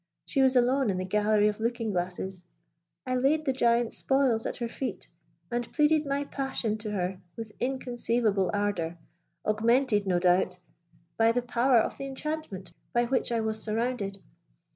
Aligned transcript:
She 0.25 0.41
was 0.41 0.55
alone 0.55 0.89
in 0.89 0.97
the 0.97 1.05
Gallery 1.05 1.47
of 1.47 1.59
Looking 1.59 1.91
glasses. 1.91 2.43
I 3.05 3.13
laid 3.13 3.45
the 3.45 3.53
giant's 3.53 3.97
spoils 3.97 4.47
at 4.47 4.57
her 4.57 4.67
feet, 4.67 5.07
and 5.51 5.71
pleaded 5.71 6.07
my 6.07 6.23
passion 6.23 6.79
to 6.79 6.89
her 6.89 7.21
with 7.35 7.51
inconceivable 7.59 8.49
ardour, 8.51 8.97
augmented, 9.45 10.07
no 10.07 10.17
doubt, 10.17 10.57
by 11.17 11.31
the 11.31 11.43
power 11.43 11.77
of 11.77 11.99
the 11.99 12.07
enchantment 12.07 12.73
by 12.93 13.03
which 13.05 13.31
I 13.31 13.41
was 13.41 13.61
surrounded. 13.61 14.17